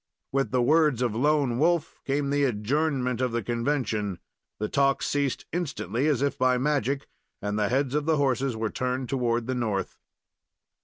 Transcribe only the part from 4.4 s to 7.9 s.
The talk ceased instantly, as if by magic, and the